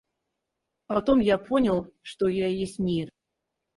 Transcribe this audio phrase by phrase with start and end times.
[0.87, 3.11] А потом я понял, что я и есть мир.